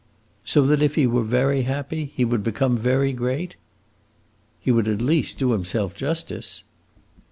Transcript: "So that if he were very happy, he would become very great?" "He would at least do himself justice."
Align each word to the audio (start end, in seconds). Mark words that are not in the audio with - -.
"So 0.43 0.63
that 0.65 0.81
if 0.81 0.95
he 0.95 1.05
were 1.05 1.21
very 1.23 1.61
happy, 1.61 2.11
he 2.15 2.25
would 2.25 2.43
become 2.43 2.75
very 2.75 3.13
great?" 3.13 3.55
"He 4.59 4.71
would 4.71 4.87
at 4.87 4.99
least 4.99 5.37
do 5.37 5.51
himself 5.51 5.93
justice." 5.93 6.63